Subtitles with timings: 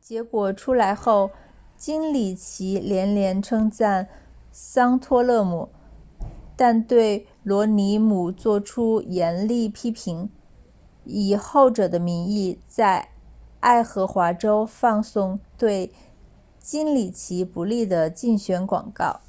[0.00, 1.32] 结果出来后
[1.76, 4.08] 金里奇连连称赞
[4.52, 5.68] 桑托勒姆
[6.56, 10.30] 但对罗姆尼做出严厉批评
[11.04, 13.10] 以后者的名义在
[13.60, 15.92] 爱荷华州放送对
[16.58, 19.20] 金里奇不利的竞选广告